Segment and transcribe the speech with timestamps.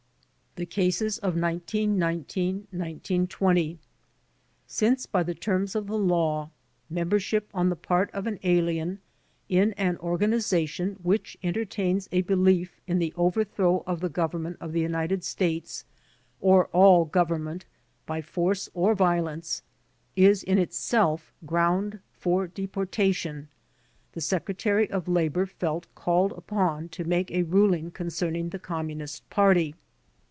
[0.57, 3.79] The Cases of 1919 1920
[4.67, 6.49] Since, by the terms of the law,
[6.89, 8.99] membership on the part of an alien
[9.47, 14.81] in an organization which entertains a belief in the overthrow of the Government of the
[14.81, 15.85] United States,
[16.41, 17.63] or all government,
[18.05, 19.63] by force or violence,
[20.17, 23.47] is in itself ground for deportation,
[24.11, 29.75] the Secretary of Labor felt called upon to make a ruling concerning the Communist Party.